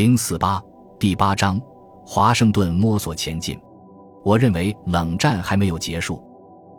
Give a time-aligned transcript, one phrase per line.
[0.00, 0.58] 零四八
[0.98, 1.60] 第八章，
[2.06, 3.60] 华盛顿摸索前进。
[4.24, 6.24] 我认为冷战还没有结束。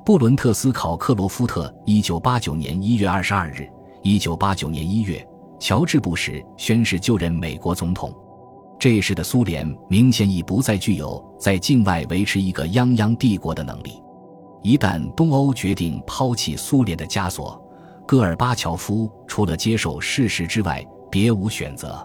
[0.04, 3.70] 布伦特斯考克罗夫特，一九八九年一月二十二日，
[4.02, 5.23] 一九八九年一月，
[5.60, 8.12] 乔治布什宣誓就任美国总统。
[8.79, 14.01] 这时的苏联明显已不再具有在境外维持一个泱泱帝国的能力。
[14.63, 17.63] 一旦东欧决定抛弃苏联的枷锁，
[18.08, 22.03] 戈尔巴乔夫除了接受事实之外，别无选择。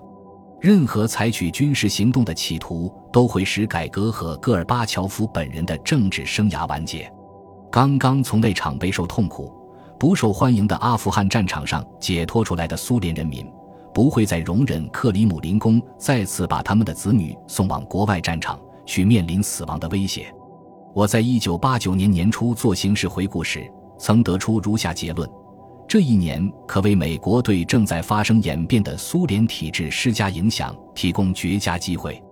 [0.61, 7.10] 任何采取军事行动的企图，都会使改革和戈尔巴乔夫本人的政治生涯完结。
[7.70, 9.52] 刚刚从那场备受痛苦、
[9.98, 13.47] 不受欢迎的阿富汗战场上解脱出来的苏联人民，
[13.92, 20.33] 不会再容忍克里姆林宫再次把他们的子女送往国外战场去面临死亡的威胁。
[20.95, 25.28] 我在一九八九年年初做形势回顾时，曾得出如下结论。
[25.96, 32.22] 这一年可为美国对正在发生演变的苏联体制施加影响提供绝佳机会。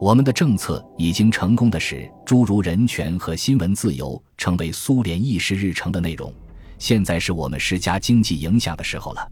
[0.00, 6.34] 我们的政策已经成功的使诸如人权和新闻自由成为苏联议事日程的内容。
[6.76, 9.30] 现在是我们施加经济影响的时候了。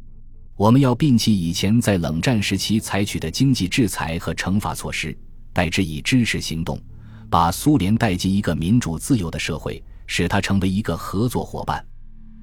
[0.54, 5.12] 我们要摒弃以前在冷战时期采取的经济制裁和惩罚措施，
[5.52, 6.80] 代之以支持行动，
[7.28, 11.84] 把苏联带进一个民主自由的社会，使它成为一个合作伙伴。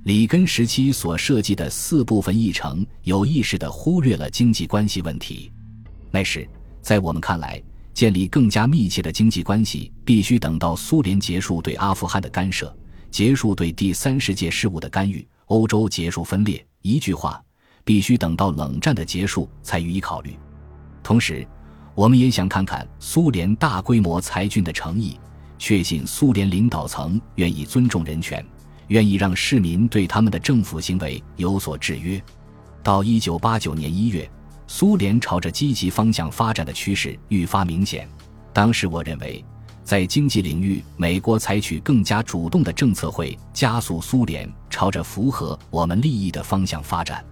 [0.04, 5.52] 里根时期所设计的四部分议程有意识地忽略了经济关系问题。
[6.10, 6.48] 那时，
[6.82, 7.62] 在我们看来，
[7.94, 12.74] 建立更加密切的经济关系必须等到苏联结束对阿富汗的干涉，
[13.12, 16.66] 结束对第三世界事务的干预，欧洲结束分裂。
[16.82, 17.44] 一句话，
[17.84, 20.34] 必须等到冷战的结束才予以考虑。
[21.04, 21.46] 同时，
[21.94, 25.20] 我们也想看看苏联大规模裁军的诚意，
[25.58, 28.44] 确信苏联领导层愿意尊重人权。
[28.90, 32.22] 愿意让市民对他们的政府行为有所制约。
[32.84, 34.30] 到一九八九年一月，
[34.68, 38.08] 苏联朝着积极方向发展的趋势愈发明显。
[38.54, 39.44] 当时我认为，
[39.84, 47.24] 在经济领域，美国采取更加主动的政策会加速苏联朝着符合我们利益的方向发展。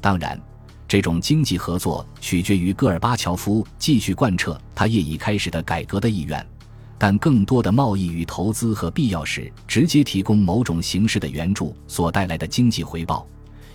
[0.00, 0.40] 当然，
[0.88, 6.44] 这种经济合作取决于戈尔巴乔夫继续贯彻他业已开始的改革的意愿。
[7.02, 13.26] 但更多的贸易与投资和必要时直接提供某种形式的援助所带来的经济回报，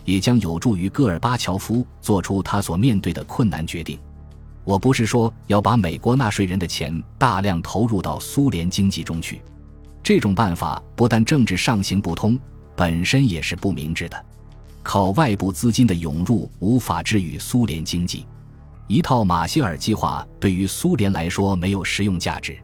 [0.06, 4.00] 也将有助于戈尔巴乔夫做出他所面对的困难决定。
[4.64, 9.42] 我不是说要把美国纳税人的钱大量投入到苏联经济中去，
[10.02, 12.40] 这种办法不但政治上行不通，
[12.78, 14.26] 本身也是不明智的。
[14.84, 18.26] 靠外部资金的涌入无法治愈苏联经济，
[18.88, 22.58] 一套马歇尔计划对于苏联来说没有实用价值。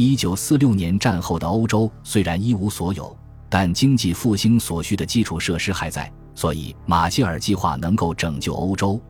[0.00, 9.02] 一九四六年战后的欧洲虽然一无所有，但经济复兴所需的基础设施还在，所以马歇尔计划能够拯救欧洲。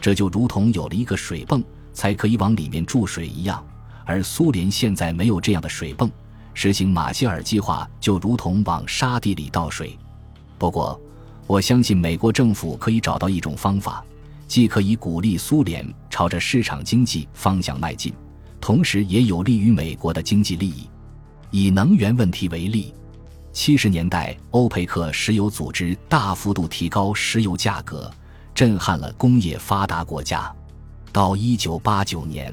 [0.00, 1.60] 这就如同有了一个水泵，
[1.92, 3.60] 才可以往里面注水一样。
[4.04, 6.08] 而苏联现在没有这样的水泵，
[6.54, 9.98] 实行马歇尔计划就如同往沙地里倒水。
[10.58, 10.96] 不过，
[11.48, 14.04] 我相信美国政府可以找到一种方法，
[14.46, 18.14] 既可以鼓励苏联朝着市场经济方向迈进。
[18.60, 20.88] 同时也有利于美国的经济利益。
[21.50, 22.92] 以能源问题为例，
[23.52, 28.10] 七十年代欧佩克石油组织大幅度提高石油价格，
[28.54, 30.52] 震撼了工业发达国家。
[31.12, 32.52] 到一九八九年，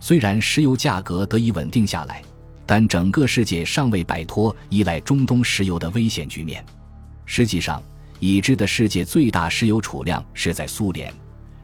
[0.00, 2.22] 虽然石油价格得以稳定下来，
[2.66, 6.62] 但整个世界尚未摆脱依赖中东石油的危险局面。
[7.24, 7.82] 实际上，
[8.20, 11.10] 已知的世界最大石油储量是在苏联，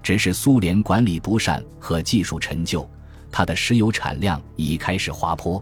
[0.02, 2.88] 只是苏联管理不善和技术陈旧。
[3.36, 5.60] 它的石油产量已开始滑坡。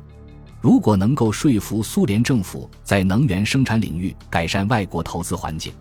[0.61, 5.73] 如果能够说服苏联政府在能源生产领域改善外国投资环境，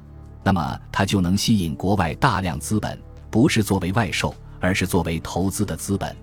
[0.42, 2.98] 那么它就能吸引国外大量资本，
[3.30, 6.16] 不是作为外售，而是作为投资的资本。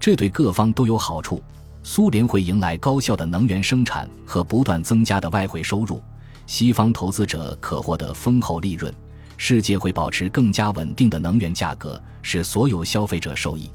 [0.00, 1.40] 这对各方都有好处。
[1.84, 6.02] 苏联会迎来高效的能源生产和不断增加的外汇收入，
[6.46, 8.92] 西方投资者可获得丰厚利润，
[9.36, 13.70] 世界会保持更加稳定的能源价格，使所有消费者受益。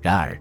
[0.00, 0.36] 然而，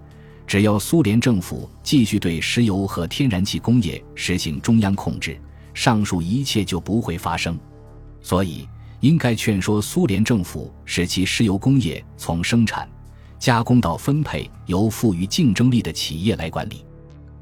[0.53, 5.35] 只要苏联政府继续对石油和天然气工业实行中央控制，
[5.73, 7.57] 上述一切就不会发生。
[8.21, 8.69] 所以，
[8.99, 12.87] 应该劝说苏联政府使其石油工业从生产、
[13.39, 16.85] 加工到分配由富于竞争力的企业来管理。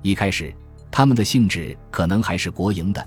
[0.01, 0.55] 一开始，
[0.89, 3.05] 他们的性质可能还是国营的，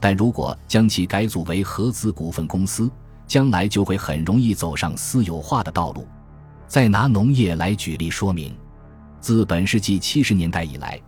[0.00, 2.90] 但如果将其改组为合资股份公司，
[3.24, 6.04] 将来就会很容易走上私有化的道路。
[6.66, 8.52] 再拿农业来举例说明。
[9.24, 11.00] 自本世纪七十年代以来，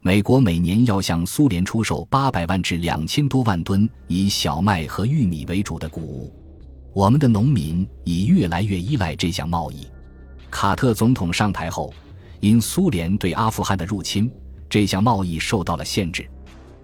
[0.00, 6.34] 美国每年要向苏联出售八百万至两千多万吨以小麦和玉米为主的谷物。
[6.94, 9.86] 我们的农民已越来越依赖这项贸易。
[10.50, 11.92] 卡特总统上台后，
[12.40, 14.32] 因苏联对阿富汗的入侵，
[14.70, 16.26] 这项贸易受到了限制。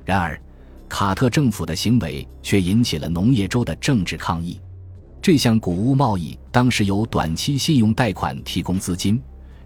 [0.04, 0.38] 然而，
[0.86, 4.60] 卡特政府的行为却引起了农业州的政治抗议。
[5.22, 9.18] 这项谷物贸易当时由短期信用贷款提供资金，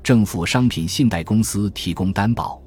[0.09, 2.59] 政府商品信贷公司提供担保。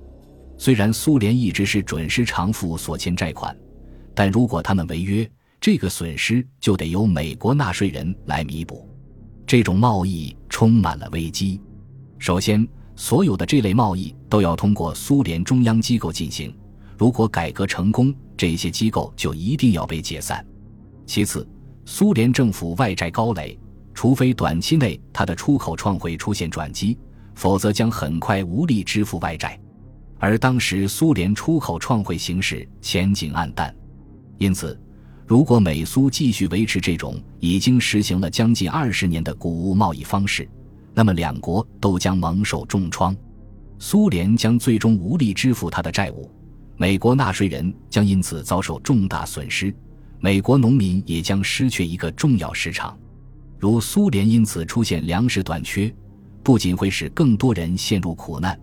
[0.59, 3.57] 虽然苏联一直是准时偿付所欠债款，
[4.13, 5.27] 但如果他们违约，
[5.59, 8.88] 这个损失就得由美国纳税人来弥补。
[9.47, 11.59] 这种贸易充满了危机。
[12.19, 12.63] 首先，
[12.95, 16.55] 所有的这类贸易都要通过苏联中央机构进行。
[16.95, 20.45] 如果改革成功，这些机构就一定要被解散。
[21.07, 21.49] 其次，
[21.85, 23.57] 苏联政府外债高垒，
[23.95, 26.95] 除非短期内它的出口创会出现转机，
[27.36, 29.60] 否则将很快无力支付外债。
[30.19, 33.75] 而当时苏联出口创汇形势前景暗淡，
[34.38, 34.80] 因此，
[35.25, 40.48] 如果美苏继续维持这种已经实行了将近二十年的谷物贸易方式，
[40.94, 43.16] 那么两国都将蒙受重创。
[43.80, 46.30] 苏联将最终无力支付他的债务。
[46.77, 49.74] 美国纳税人将因此遭受重大损失，
[50.19, 52.95] 美国农民也将失去一个重要市场。
[53.57, 55.92] 如苏联因此出现粮食短缺，
[56.43, 58.59] 不仅会使更多人陷入苦难，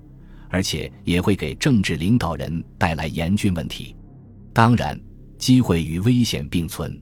[0.48, 3.94] 而且也会给政治领导人带来严峻问题。
[4.52, 5.00] 当然，
[5.38, 7.00] 机会与危险并存。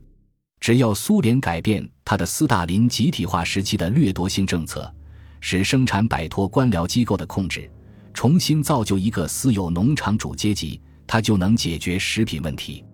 [0.60, 4.92] 只要苏联改变他的斯大林集体化时期的掠夺性政策，
[5.40, 7.70] 使生产摆脱官僚机构的控制，
[8.12, 10.80] 重新造就一个私有农场主阶级。
[11.06, 12.84] 它就能解决食品问题。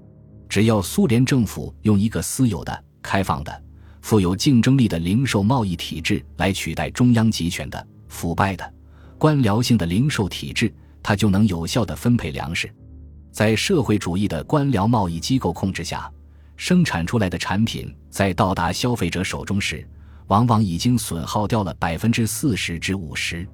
[0.46, 3.62] 只要苏联政府用一个私有的、开放的、
[4.02, 8.74] 富有竞争力的零售贸易体制来取代中央集权的、腐败的、
[9.16, 10.72] 官僚性的零售体制，
[11.02, 12.70] 它就能有效地分配粮食。
[13.30, 16.10] 在社会主义的官僚贸易机构控制下，
[16.56, 19.88] 生产出来的产品在到达消费者手中时，
[20.26, 23.48] 往往已经损耗掉了百分之四十至五十。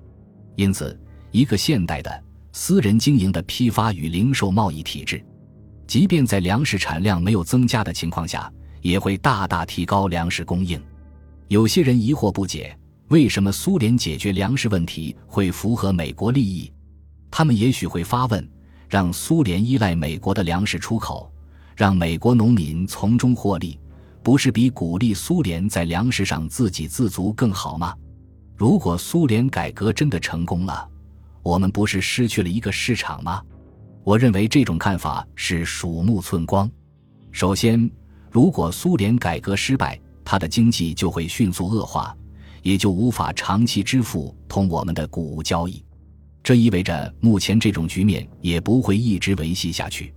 [0.56, 0.99] 因此，
[1.31, 2.25] 一个现代的。
[2.50, 5.23] 私人经营的批发与零售贸易体制，
[5.87, 10.80] 即便在粮食产量没有增加的情况下，也会大大提高粮食供应。
[11.48, 12.76] 有些人疑惑不解，
[13.08, 16.70] 为什么苏联解决粮食问题会符合美国利益？
[17.30, 18.46] 他们也许会发问：
[18.88, 21.32] 让苏联依赖美国的粮食出口，
[21.76, 23.78] 让美国农民从中获利，
[24.22, 27.94] 不是比鼓励苏联在粮食上自给自足更好吗？
[28.56, 30.88] 如果苏联改革真的成功了，
[31.42, 33.42] 我们不是失去了一个市场吗？
[34.04, 36.70] 我认为这种看法是鼠目寸光。
[37.30, 37.90] 首先，
[38.38, 42.17] 如果苏联改革失败，它的经济就会迅速恶化，
[42.62, 45.85] 也就无法长期支付同我们的谷物交易。
[46.40, 50.14] 这意味着目前这种局面也不会一直维系下去。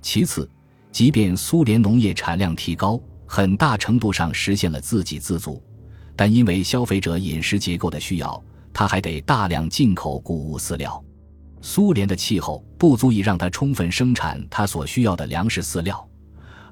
[0.00, 0.50] 其次，
[0.90, 5.62] 即便苏联农业产量提高，很大程度上实现了自给自足，
[6.16, 8.42] 但因为消费者饮食结构的需要。
[8.72, 11.04] 他还得大量进口谷物饲料，
[11.60, 16.02] 苏联的气候不足以让他充分生产他所需要的粮食饲料，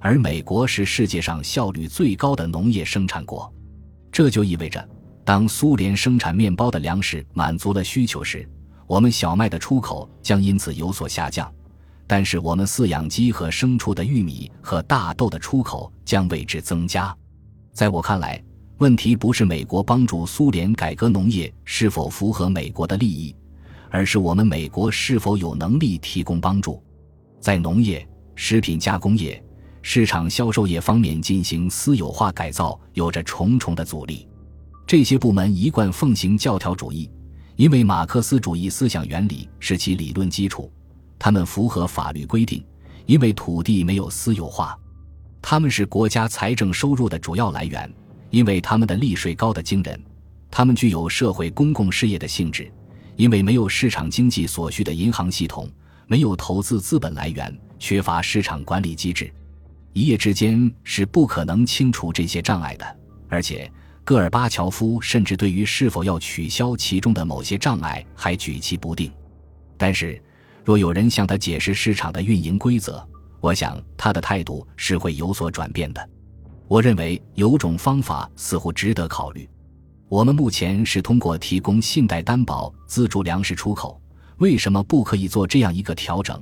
[0.01, 3.53] 而美国是世界上效率最高的农业生产国，
[4.13, 4.89] 这就意味着，
[5.25, 8.49] 当苏联生产面包的粮食满足了需求时，
[8.87, 11.53] 我们小麦的出口将因此有所下降，
[12.07, 17.17] 但是我们饲养鸡和牲畜的玉米和大豆的出口将为之增加。
[17.73, 18.43] 在我看来。
[18.79, 23.35] 问题不是美国帮助苏联改革农业是否符合美国的利益，
[23.89, 26.85] 而是我们美国是否有能力提供帮助。
[27.41, 29.43] 在农业、食品加工业、
[29.89, 34.27] 市场销售业方面进行私有化改造，有着重重的阻力。
[34.85, 37.09] 这些部门一贯奉行教条主义，
[37.55, 40.69] 因为马克思主义思想原理是其理论基础。
[41.21, 42.65] 他们符合法律规定，
[43.07, 44.77] 因为土地没有私有化。
[45.41, 47.89] 他们是国家财政收入的主要来源。
[48.31, 50.03] 因为他们的利税高得惊人，
[50.51, 52.69] 他们具有社会公共事业的性质，
[53.15, 55.71] 因为没有市场经济所需的银行系统，
[56.09, 59.33] 没有投资资本来源，缺乏市场管理机制，
[59.97, 62.85] 一夜之间是不可能清除这些障碍的。
[63.31, 63.73] 而且，
[64.05, 69.11] 戈尔巴乔夫甚至对于是否要取消其中的某些障碍还举棋不定。
[69.79, 70.23] 但是，
[70.67, 73.03] 若有人向他解释市场的运营规则，
[73.41, 76.11] 我想他的态度是会有所转变的。
[76.69, 79.49] 我认为有种方法似乎值得考虑。
[80.11, 83.99] 我们目前是通过提供信贷担保资助粮食出口，
[84.37, 86.39] 为什么不可以做这样一个调整？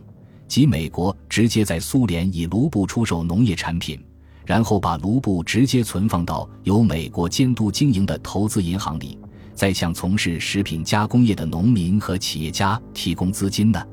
[0.54, 4.00] 即美国直接在苏联以卢布出售农业产品，
[4.46, 9.18] 然后把卢布直接存放到由美国监督经营的投资银行里，
[9.52, 13.84] 再向从事食品加工业的农民和企业家提供资金呢？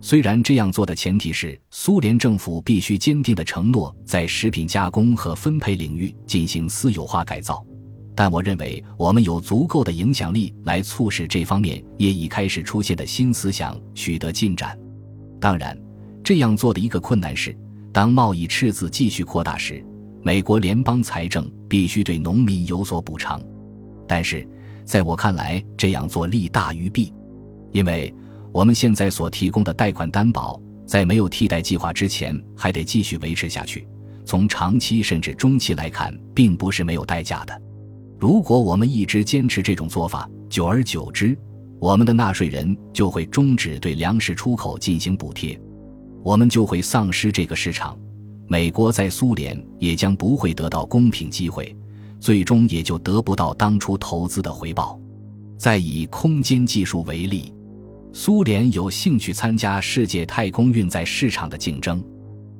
[0.00, 7.62] 虽然这样做的前提是苏联政府必须坚定地承诺在食品加工和分配领域进行私有化改造，
[8.14, 14.74] 但我认为我们有足够的影响力来促使这方面也已开始出现的新思想取得进展。
[15.38, 15.78] 当然，
[16.28, 17.56] 这样做的一个困难是，
[17.90, 19.82] 当贸易赤字继续扩大时，
[20.22, 23.40] 美国联邦财政必须对农民有所补偿。
[24.06, 24.46] 但是，
[24.84, 27.14] 在我看来，这样做利大于弊，
[27.72, 28.14] 因为
[28.52, 33.88] 我们现在所提供的贷款担保，在没有替代计划之前还得继续维持下去。
[34.26, 37.58] 从长期甚至中期来看，并不是没有代价的。
[38.18, 41.34] 如果我们一直坚持这种做法，久而久之，
[41.80, 45.58] 我们的纳税人就会终止对粮食出口进行补贴，
[46.22, 47.98] 我们就会丧失这个市场。
[48.46, 51.76] 美国在苏联也将不会得到公平机会，
[52.18, 54.98] 最终也就得不到当初投资的回报。
[55.56, 57.52] 再以空间技术为例，
[58.12, 62.02] 苏联有兴趣参加世界太空运载市场的竞争，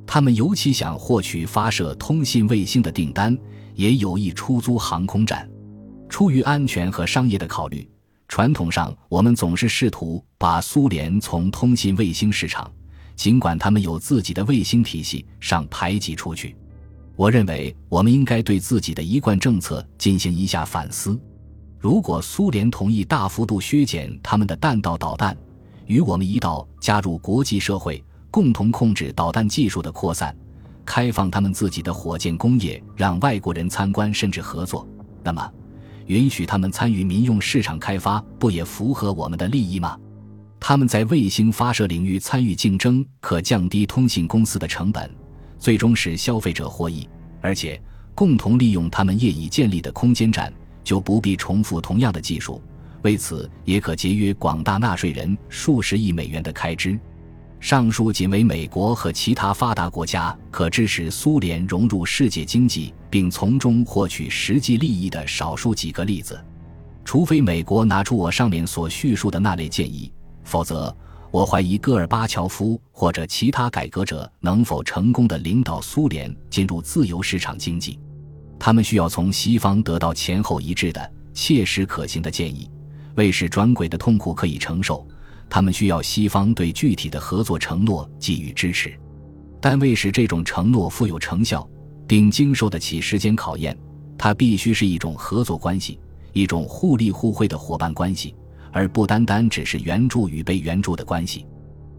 [0.06, 3.36] 他们尤其想获取发射通信卫星的订单。
[3.74, 5.48] 也有意出租航空站，
[6.08, 7.88] 出于安全和商业的考虑，
[8.26, 12.68] 传统上我们总是试图把苏联从通信卫星市场，
[13.18, 16.56] 尽管他们有自己的卫星体系上排挤出去。
[17.16, 21.20] 我认为我们应该对自己的一贯政策进行一下反思。
[21.80, 25.36] 如果苏联同意大幅度削减他们的弹道导弹，
[25.86, 30.34] 与我们一道加入国际社会，共同控制导弹技术的扩散。
[30.84, 34.88] 开放他们自己的火箭工业，让外国人参观甚至合作，
[35.24, 35.52] 那么，
[36.06, 39.98] 允许他们参与民用市场开发，不也符合我们的利益吗？
[40.60, 45.10] 他们在卫星发射领域参与竞争，可降低通信公司的成本，
[45.58, 47.08] 最终使消费者获益。
[47.40, 47.80] 而且，
[48.14, 52.60] 共同利用他们业已建立的空间站，就不必重复同样的技术，
[53.02, 56.98] 为此也可节约广大纳税人数十亿美元的开支。
[57.60, 66.38] 上述仅为美国和其他发达国家可支持苏联融入世界经济并从中获取实际利益的少数几个例子。
[67.04, 70.12] 除非美国拿出我上面所叙述的那类建议，
[70.48, 70.96] 否则
[71.30, 78.00] 我怀疑戈尔巴乔夫或者其他改革者能否成功的领导苏联进入自由市场经济。
[78.58, 82.68] 他们需要从西方得到前后一致的、切实可行的建议，
[83.14, 85.06] 为使转轨的痛苦可以承受。
[85.50, 88.98] 他们需要西方对具体的合作承诺给予支持，
[89.60, 91.68] 但为使这种承诺富有成效，
[92.06, 93.78] 并经受得起时间考验，
[94.16, 96.00] 它必须是一种合作关系，
[96.32, 98.34] 一种互利互惠的伙伴关系，
[98.72, 101.46] 而不单单只是援助与被援助的关系。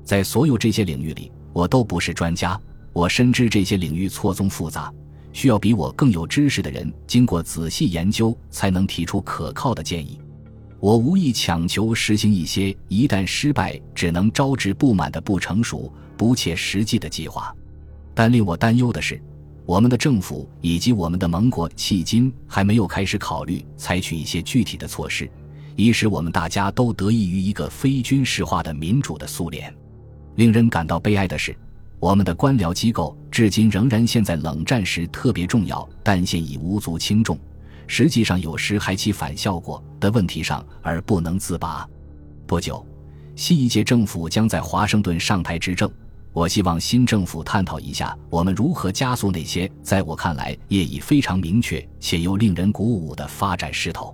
[0.04, 2.60] 在所有这些领域里，我都不是专家，
[2.94, 4.92] 我深知这些领域错综复杂，
[5.32, 10.20] 需要比我更有知识的人经过仔细研究才能提出可靠的建议。
[10.80, 17.54] 我无意强求实行一些一旦失败只能招致不满的不成熟、不切实际的计划，
[18.14, 19.22] 但令我担忧的是，
[19.66, 25.30] 我们的政府以及我们的盟国迄今还没有开始考虑采取一些具体的措施，
[25.80, 29.74] 以使我们大家都得益于一个非军事化的民主的苏联。
[30.36, 31.56] 令人感到悲哀的是，
[32.02, 37.40] 我们的官僚机构至今仍然陷在冷战时特别重要但现已无足轻重。
[37.88, 41.88] 实际上，有时还起反效果的问题上而不能自拔。
[42.46, 42.86] 不久，
[43.38, 45.90] 新一届政府将在华盛顿上台执政。
[46.34, 54.14] 我希望新政府探讨一下，我们如何加速那些在我看来业已非常明确且又令人鼓舞的发展势头。